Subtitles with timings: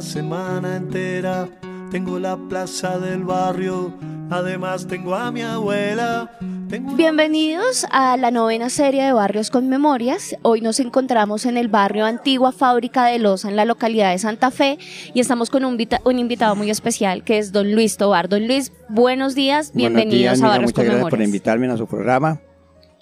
[0.00, 1.46] Una semana entera,
[1.90, 3.92] tengo la plaza del barrio,
[4.30, 6.30] además tengo a mi abuela.
[6.70, 10.34] Tengo Bienvenidos a la novena serie de Barrios con Memorias.
[10.40, 14.50] Hoy nos encontramos en el barrio Antigua Fábrica de Loza, en la localidad de Santa
[14.50, 14.78] Fe,
[15.12, 18.30] y estamos con un, vita- un invitado muy especial, que es don Luis Tobar.
[18.30, 21.28] Don Luis, buenos días, bienvenidos Buenos días, a Barrios muchas con gracias por Memorias.
[21.28, 22.40] invitarme a su programa.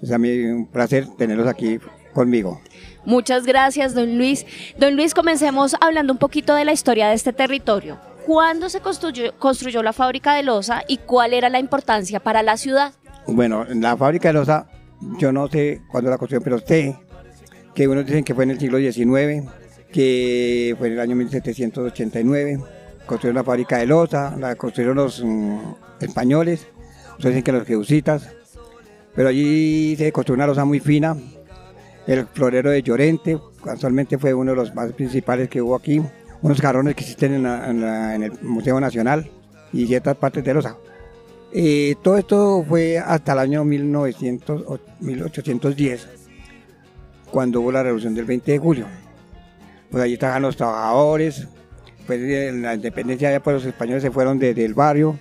[0.03, 1.79] Es a mí un placer tenerlos aquí
[2.13, 2.61] conmigo.
[3.09, 4.45] Muchas gracias, don Luis.
[4.77, 7.97] Don Luis, comencemos hablando un poquito de la historia de este territorio.
[8.27, 12.59] ¿Cuándo se construyó, construyó la fábrica de Loza y cuál era la importancia para la
[12.59, 12.93] ciudad?
[13.27, 14.67] Bueno, en la fábrica de loza,
[15.19, 16.97] yo no sé cuándo la construyeron, pero sé
[17.75, 19.49] que unos dicen que fue en el siglo XIX,
[19.91, 22.59] que fue en el año 1789.
[23.07, 25.59] Construyeron la fábrica de loza, la construyeron los mm,
[26.01, 26.67] españoles,
[27.17, 28.29] dicen que los jesuitas,
[29.15, 31.17] pero allí se construyó una loza muy fina.
[32.09, 36.01] El florero de Llorente, casualmente fue uno de los más principales que hubo aquí.
[36.41, 39.31] Unos jarrones que existen en, el Museo Nacional
[39.73, 40.77] y ciertas partes de loza.
[41.53, 46.09] Eh, todo esto fue hasta el año 1900, o 1810,
[47.31, 48.87] cuando hubo la revolución del 20 de julio.
[49.91, 51.47] Pues allí estaban los trabajadores,
[52.07, 55.19] pues en la independencia ya pues los españoles se fueron de- del barrio,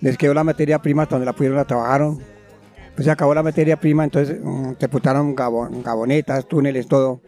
[0.00, 2.18] les quedó la materia prima hasta donde la pudieron, la trabajaron.
[2.94, 7.20] Pues se acabó la materia prima, entonces mm, sepultaron gabo- gabonetas, túneles, todo.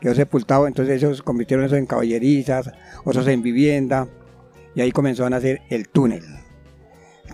[0.00, 2.70] Quedó sepultado, entonces ellos convirtieron eso en caballerizas,
[3.04, 4.08] otros en vivienda,
[4.74, 6.22] y ahí comenzó a nacer el túnel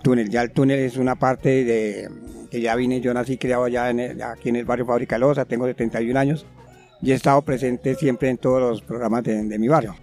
[0.03, 0.29] túnel.
[0.29, 2.07] Ya el túnel es una parte de
[2.51, 3.87] que ya vine, yo nací criado allá
[4.31, 6.45] aquí en el barrio Fábrica de Loza, tengo 71 años
[7.01, 9.95] y he estado presente siempre en todos los programas de mi barrio.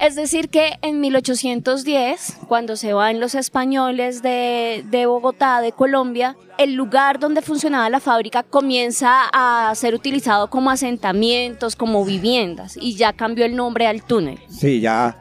[0.00, 6.36] Es decir, que en 1810, cuando se van los españoles de, de Bogotá, de Colombia,
[6.56, 12.94] el lugar donde funcionaba la fábrica comienza a ser utilizado como asentamientos, como viviendas, y
[12.94, 14.38] ya cambió el nombre al túnel.
[14.48, 15.16] Sí, ya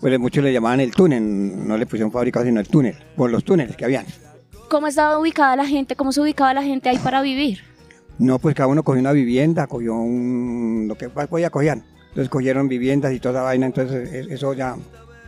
[0.00, 3.44] pues muchos le llamaban el túnel, no le pusieron fábrica sino el túnel, por los
[3.44, 4.06] túneles que habían.
[4.70, 5.94] ¿Cómo estaba ubicada la gente?
[5.94, 7.60] ¿Cómo se ubicaba la gente ahí para vivir?
[8.18, 11.84] No, pues cada uno cogió una vivienda, cogió un, lo que podía cogían.
[12.12, 14.76] Entonces cogieron viviendas y toda esa vaina, entonces e- eso ya,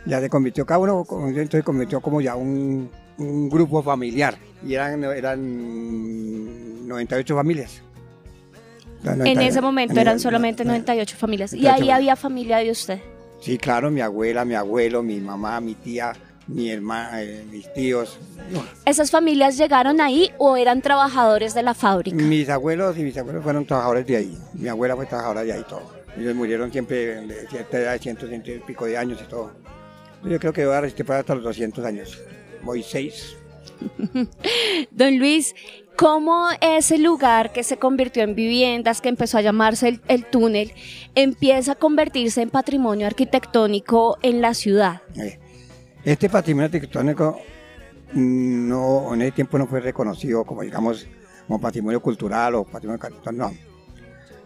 [0.05, 4.37] ya se convirtió, cada uno entonces se convirtió como ya un, un grupo familiar.
[4.63, 7.81] Y eran, eran 98 familias.
[9.03, 11.53] En 90 ese momento en eran el- solamente eh, 98 familias.
[11.53, 12.99] Y 98 ahí había familia de usted.
[13.41, 16.13] Sí, claro, mi abuela, mi abuelo, mi mamá, mi tía,
[16.47, 17.19] mi hermana,
[17.51, 18.17] mis tíos.
[18.85, 22.15] ¿Esas familias llegaron ahí o eran trabajadores de la fábrica?
[22.15, 24.37] Mis abuelos y mis abuelos fueron trabajadores de ahí.
[24.53, 25.94] Mi abuela fue trabajadora de ahí todo.
[26.17, 29.51] Ellos murieron siempre de cierta edad, de ciento, ciento y pico de años y todo.
[30.23, 32.21] Yo creo que voy a resistir hasta los 200 años.
[32.63, 33.35] Voy seis.
[34.91, 35.53] Don Luis,
[35.97, 40.71] ¿cómo ese lugar que se convirtió en viviendas, que empezó a llamarse el, el túnel,
[41.15, 45.01] empieza a convertirse en patrimonio arquitectónico en la ciudad?
[45.15, 45.37] Eh,
[46.03, 47.39] Este patrimonio arquitectónico
[48.13, 51.07] mm, no, en ese tiempo no fue reconocido como, digamos,
[51.47, 53.43] como patrimonio cultural o patrimonio arquitectónico.
[53.49, 53.74] No.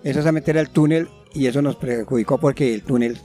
[0.04, 3.20] Eso solamente era el túnel y eso nos perjudicó porque el túnel,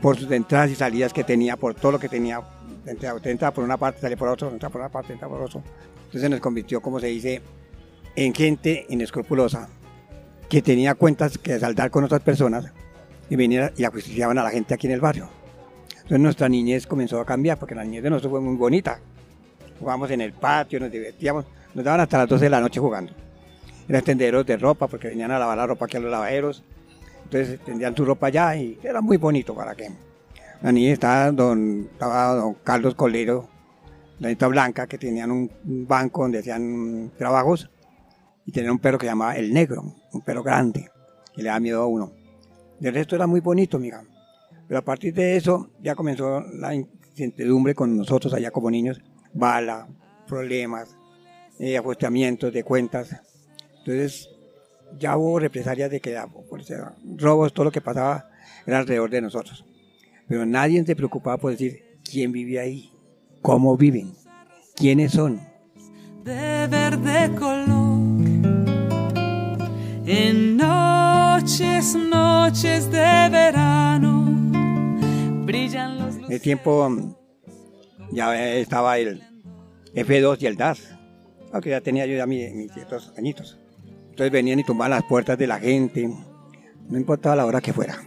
[0.00, 2.40] por sus entradas y salidas que tenía, por todo lo que tenía,
[2.86, 5.62] entraba por una parte, salía por otra, entraba por una parte, entraba por otra.
[6.06, 7.42] Entonces nos convirtió, como se dice,
[8.16, 9.68] en gente inescrupulosa,
[10.48, 12.72] que tenía cuentas que saldar con otras personas
[13.28, 15.28] y venían y ajusticiaban a la gente aquí en el barrio.
[15.90, 18.98] Entonces nuestra niñez comenzó a cambiar, porque la niñez de nosotros fue muy bonita.
[19.78, 21.44] Jugábamos en el patio, nos divertíamos,
[21.74, 23.12] nos daban hasta las 12 de la noche jugando.
[23.88, 26.62] Eran tenderos de ropa, porque venían a lavar la ropa aquí a los lavaderos.
[27.24, 29.90] Entonces tendían su ropa allá y era muy bonito para que.
[30.60, 33.48] La niña estaba don, estaba don Carlos Colero,
[34.18, 37.70] la niña Blanca, que tenían un, banco donde hacían trabajos
[38.44, 40.90] y tenían un perro que llamaba El Negro, un perro grande,
[41.32, 42.12] que le daba miedo a uno.
[42.80, 44.02] El resto era muy bonito, mira.
[44.66, 49.00] Pero a partir de eso ya comenzó la incertidumbre con nosotros allá como niños,
[49.32, 49.88] bala,
[50.26, 50.96] problemas,
[51.58, 53.16] eh, ajustamientos de cuentas.
[53.78, 54.28] Entonces
[54.98, 56.16] ya hubo represalias de que
[56.48, 58.28] policía, robos, todo lo que pasaba
[58.66, 59.64] era alrededor de nosotros.
[60.28, 62.90] Pero nadie se preocupaba por decir quién vivía ahí.
[63.42, 64.12] cómo viven,
[64.76, 65.40] quiénes son.
[66.24, 67.98] de verde color.
[70.06, 74.24] En noches, noches de verano,
[75.44, 77.16] brillan los En el tiempo
[78.10, 79.22] ya estaba el
[79.94, 80.94] F2 y el DAS,
[81.52, 83.58] aunque ya tenía yo ya mi- mis ciertos añitos.
[84.18, 86.10] Entonces venían y tumbaban las puertas de la gente,
[86.88, 88.00] no importaba la hora que fuera.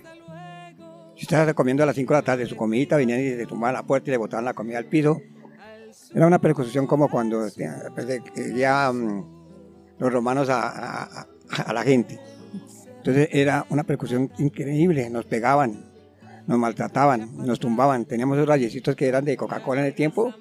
[1.15, 3.75] Si estaba comiendo a las 5 de la tarde su comidita, venían y le tumbaban
[3.75, 5.21] la puerta y le botaban la comida al piso.
[6.13, 7.65] Era una persecución como cuando este,
[8.57, 12.19] ya los romanos a, a- la gente.
[12.97, 15.85] Entonces era una persecución increíble, nos pegaban,
[16.45, 18.03] nos maltrataban, nos tumbaban.
[18.03, 20.33] Teníamos esos rayecitos que eran de Coca-Cola en el tiempo,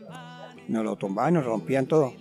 [0.66, 2.12] nos lo tumbaban, nos rompían todo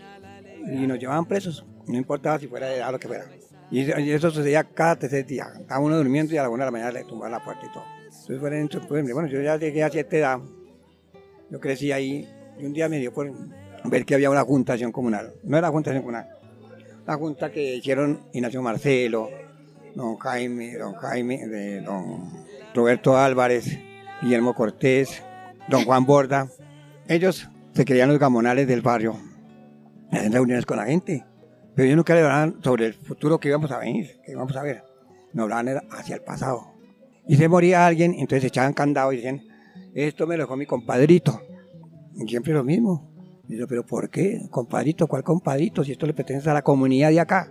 [0.72, 3.25] y nos llevaban presos, no importaba si fuera o lo que fuera.
[3.71, 3.81] Y
[4.12, 5.47] eso, sucedía cada tercer día.
[5.59, 7.71] Estaba uno durmiendo y a la una de la mañana le tumbaban la puerta y
[7.71, 7.83] todo.
[8.06, 10.39] Entonces, fuera dentro, pues, bueno, yo ya llegué a cierta edad,
[11.50, 12.27] yo crecí ahí
[12.59, 13.31] y un día me dio por
[13.86, 15.33] ver que había una juntación comunal.
[15.44, 16.27] No era juntación comunal,
[17.06, 19.30] la junta que hicieron Ignacio Marcelo,
[19.95, 22.30] don Jaime, don Jaime, don
[22.74, 23.80] Roberto Álvarez,
[24.21, 25.24] Guillermo Cortés,
[25.68, 26.50] don Juan Borda.
[27.07, 29.15] Ellos se creían los gamonales del barrio,
[30.12, 31.25] hacían reuniones con la gente,
[31.80, 34.64] pero ellos nunca le hablaban sobre el futuro que íbamos a venir, que íbamos a
[34.64, 34.84] ver.
[35.31, 36.74] No hablaban hacia el pasado.
[37.26, 39.44] Y se moría alguien, entonces echaban candado y decían,
[39.94, 41.42] esto me lo dejó mi compadrito.
[42.16, 43.10] Y siempre lo mismo.
[43.48, 44.42] Y yo, pero ¿por qué?
[44.52, 45.81] Compadrito, ¿cuál compadrito?
[45.86, 47.50] Si esto le pertenece a la comunidad de acá.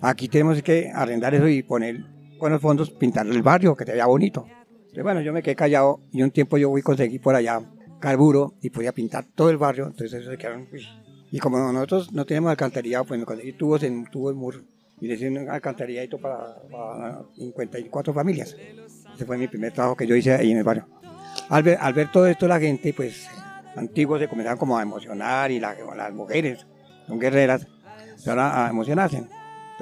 [0.00, 2.04] Aquí tenemos que arrendar eso y poner
[2.38, 4.46] con los fondos, pintar el barrio, que se vea bonito.
[4.78, 7.60] Entonces, bueno, yo me quedé callado y un tiempo yo fui a conseguir por allá
[7.98, 9.88] carburo y podía pintar todo el barrio.
[9.88, 10.68] Entonces eso se quedaron.
[10.72, 10.86] uy.
[11.30, 14.60] Y como nosotros no tenemos alcantarillado, pues me conseguí tubos en tubo el muro
[15.00, 18.56] y le hice un alcantarilladito para, para 54 familias.
[19.14, 20.86] Ese fue mi primer trabajo que yo hice ahí en el barrio.
[21.48, 23.28] Al ver, todo esto, la gente, pues,
[23.76, 26.66] antiguos se comenzaban como a emocionar y la- las mujeres,
[27.06, 27.66] son guerreras,
[28.16, 29.18] se van a, a emocionarse.
[29.18, 29.36] Entonces,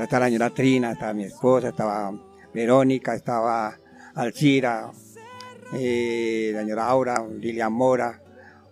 [0.05, 2.13] estaba la señora Trina, estaba mi esposa, estaba
[2.53, 3.77] Verónica, estaba
[4.15, 4.91] Alcira,
[5.75, 8.21] eh, la señora Aura, Lilian Mora,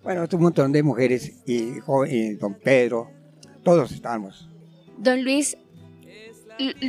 [0.02, 1.78] bueno, un montón de mujeres y,
[2.08, 3.10] y don Pedro,
[3.62, 4.48] todos estábamos.
[4.98, 5.56] Don Luis,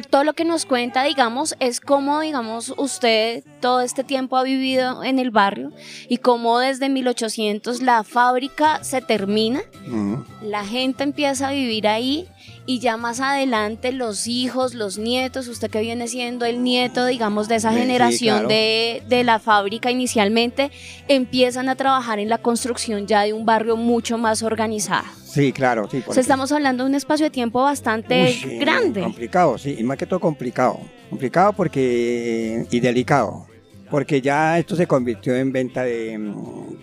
[0.09, 5.03] todo lo que nos cuenta, digamos, es cómo, digamos, usted todo este tiempo ha vivido
[5.03, 5.71] en el barrio
[6.09, 10.25] y cómo desde 1800 la fábrica se termina, Ujú.
[10.43, 12.27] La gente empieza a vivir ahí
[12.65, 17.47] y ya más adelante los hijos, los nietos, usted que viene siendo el nieto, digamos,
[17.47, 18.47] de esa Sí, generación claro.
[18.49, 20.71] de, de la fábrica inicialmente,
[21.07, 25.05] empiezan a trabajar en la construcción ya de un barrio mucho más organizado.
[25.25, 25.97] Sí, claro, sí.
[25.97, 29.01] O porque- sea, estamos hablando de un espacio de tiempo bastante Uy, grande.
[29.01, 30.79] Complicado, sí, y más que todo complicado.
[31.09, 33.47] Complicado porque y delicado,
[33.89, 36.17] porque ya esto se convirtió en venta de,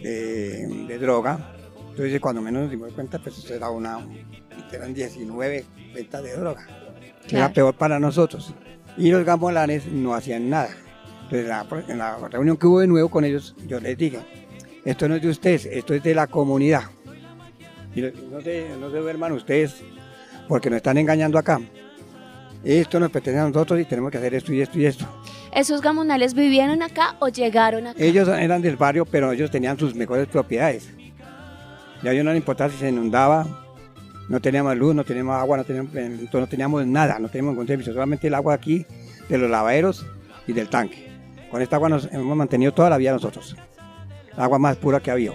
[0.02, 1.54] de, de droga.
[2.00, 3.98] Entonces, cuando menos nos dimos cuenta, pues eso era una,
[4.72, 5.64] eran 19
[5.94, 6.64] ventas de droga.
[6.64, 7.44] Claro.
[7.44, 8.54] Era peor para nosotros.
[8.96, 10.70] Y los gamolanes no hacían nada.
[11.24, 14.18] Entonces, la- en la reunión que hubo de nuevo con ellos, yo les dije,
[14.84, 16.84] esto no es de ustedes, esto es de la comunidad.
[17.94, 19.82] Y no se, no se duerman ustedes
[20.48, 21.60] porque nos están engañando acá.
[22.64, 25.06] Esto nos pertenece a nosotros y tenemos que hacer esto y esto y esto.
[25.54, 28.02] ¿Esos gamonales vivieron acá o llegaron acá?
[28.02, 30.88] Ellos eran del barrio, pero ellos tenían sus mejores propiedades.
[32.02, 33.46] Y a ellos no les importaba si se inundaba,
[34.28, 37.66] no teníamos luz, no teníamos agua, no teníamos, entonces no teníamos nada, no teníamos ningún
[37.66, 38.86] servicio, solamente el agua aquí
[39.28, 40.06] de los lavaderos
[40.46, 41.10] y del tanque.
[41.50, 43.56] Con esta agua nos hemos mantenido toda la vida nosotros.
[44.36, 45.34] La agua más pura que ha habido.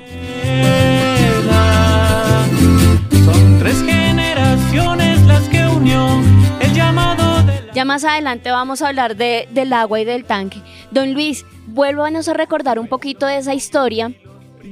[3.26, 6.22] Son tres generaciones las que unió
[6.62, 7.74] el llamado de la...
[7.74, 10.62] Ya más adelante vamos a hablar de, del agua y del tanque.
[10.92, 14.14] Don Luis, vuélvanos a recordar un poquito de esa historia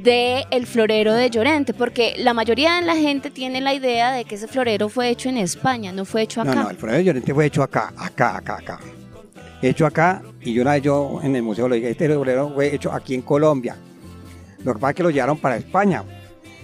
[0.02, 4.26] de el florero de Llorente, porque la mayoría de la gente tiene la idea de
[4.26, 6.56] que ese florero fue hecho en España, no fue hecho acá.
[6.56, 8.80] No, no, el florero de Llorente fue hecho acá, acá, acá, acá.
[9.62, 12.74] Hecho acá, y yo una vez yo en el museo lo dije, este florero fue
[12.76, 13.76] hecho aquí en Colombia.
[14.64, 16.04] Lo que pasa es que lo llevaron para España.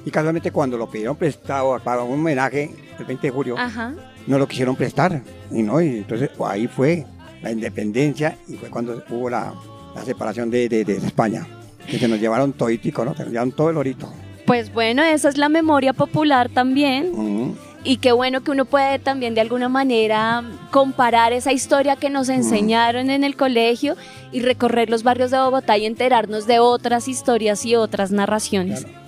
[0.05, 3.93] Y casualmente cuando lo pidieron prestado para un homenaje el 20 de julio, Ajá.
[4.27, 5.21] no lo quisieron prestar.
[5.51, 7.05] Y no, y entonces pues, ahí fue
[7.41, 9.53] la independencia y fue cuando hubo la,
[9.95, 11.45] la separación de, de- de España.
[11.89, 13.15] Que se nos llevaron toditico, ¿no?
[13.15, 14.11] Se nos llevaron todo el orito.
[14.45, 17.55] Pues bueno, esa es la memoria popular también.
[17.83, 22.27] Y qué bueno que uno puede también de alguna manera comparar esa historia que nos
[22.29, 23.95] enseñaron en el colegio
[24.31, 28.83] y recorrer los barrios de Bogotá y enterarnos de otras historias y otras narraciones.
[28.83, 28.99] Claro.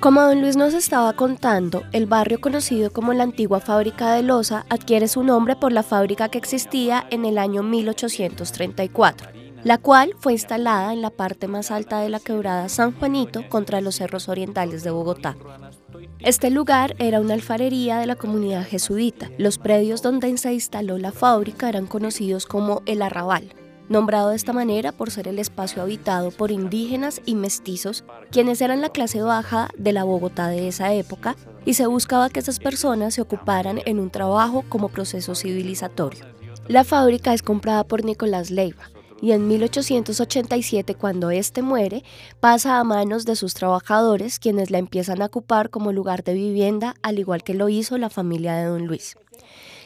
[0.00, 4.64] Como don Luis nos estaba contando, el barrio conocido como la antigua fábrica de loza
[4.70, 9.28] adquiere su nombre por la fábrica que existía en el año 1834.
[9.64, 13.80] La cual fue instalada en la parte más alta de la quebrada San Juanito contra
[13.80, 15.36] los cerros orientales de Bogotá.
[16.20, 19.30] Este lugar era una alfarería de la comunidad jesuita.
[19.38, 23.54] Los predios donde se instaló la fábrica eran conocidos como el Arrabal,
[23.88, 28.80] nombrado de esta manera por ser el espacio habitado por indígenas y mestizos, quienes eran
[28.80, 33.14] la clase baja de la Bogotá de esa época, y se buscaba que esas personas
[33.14, 36.24] se ocuparan en un trabajo como proceso civilizatorio.
[36.68, 38.90] La fábrica es comprada por Nicolás Leiva,
[39.20, 42.04] y en 1887, cuando éste muere,
[42.40, 46.94] pasa a manos de sus trabajadores, quienes la empiezan a ocupar como lugar de vivienda,
[47.02, 49.16] al igual que lo hizo la familia de don Luis.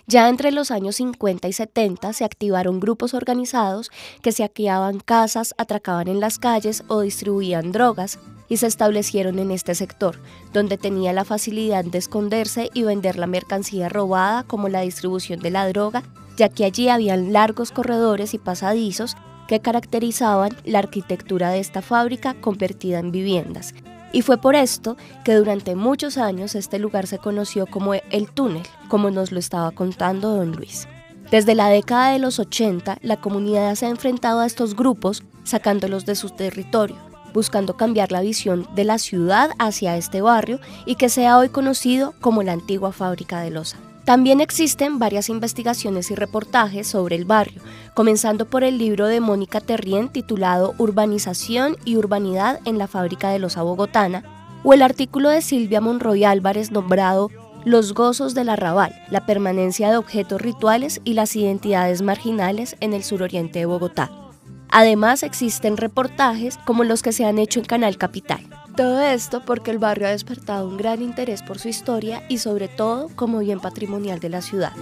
[0.07, 6.09] Ya entre los años 50 y 70 se activaron grupos organizados que saqueaban casas, atracaban
[6.09, 10.21] en las calles o distribuían drogas y se establecieron en este sector,
[10.53, 15.51] donde tenía la facilidad de esconderse y vender la mercancía robada como la distribución de
[15.51, 16.03] la droga,
[16.37, 19.17] ya que allí habían largos corredores y pasadizos
[19.49, 23.75] que caracterizaban la arquitectura de esta fábrica convertida en viviendas,
[24.15, 28.63] y fue por esto que durante muchos años este lugar se conoció como el túnel,
[28.89, 30.87] como nos lo estaba contando don Luis.
[31.33, 36.07] Desde la década de los 80, la comunidad se ha enfrentado a estos grupos sacándolos
[36.07, 36.97] de su territorio,
[37.33, 42.15] buscando cambiar la visión de la ciudad hacia este barrio y que sea hoy conocido
[42.21, 43.79] como la antigua fábrica de losa.
[44.05, 47.63] También existen varias investigaciones y reportajes sobre el barrio,
[47.95, 53.39] comenzando por el libro de Mónica Terrien titulado Urbanización y Urbanidad en la fábrica de
[53.39, 54.23] losa bogotana,
[54.63, 57.31] o el artículo de Silvia Monroy Álvarez nombrado
[57.65, 63.05] Los gozos del arrabal, la permanencia de objetos rituales y las identidades marginales en el
[63.05, 64.11] suroriente de Bogotá.
[64.69, 68.64] Además existen reportajes como los que se han hecho en Canal Capital.
[68.77, 72.67] Todo esto porque el barrio ha despertado un gran interés por su historia y sobre
[72.67, 74.73] todo como bien patrimonial de la ciudad.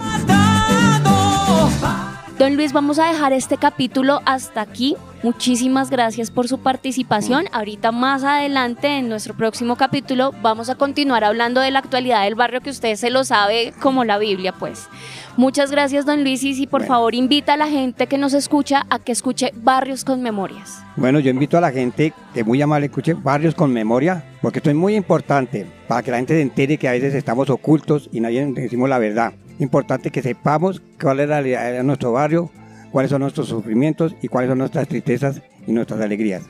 [2.42, 4.96] Don Luis, vamos a dejar este capítulo hasta aquí.
[5.22, 7.44] Muchísimas gracias por su participación.
[7.52, 12.34] Ahorita más adelante en nuestro próximo capítulo vamos a continuar hablando de la actualidad del
[12.34, 14.88] barrio que usted se lo sabe como la Biblia, pues.
[15.36, 18.86] Muchas gracias, don Luis, y si por favor invita a la gente que nos escucha
[18.90, 20.82] a que escuche Barrios con Memorias.
[20.96, 24.68] Bueno, yo invito a la gente que muy amable escuche Barrios con Memoria, porque esto
[24.68, 28.18] es muy importante para que la gente se entere que a veces estamos ocultos y
[28.18, 29.32] nadie decimos la verdad.
[29.62, 32.50] Importante que sepamos cuál es la realidad de nuestro barrio,
[32.90, 36.42] cuáles son nuestros sufrimientos y cuáles son nuestras tristezas y nuestras alegrías.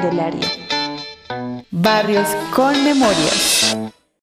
[0.00, 0.46] Candelaria.
[1.70, 3.95] Barrios con memorias.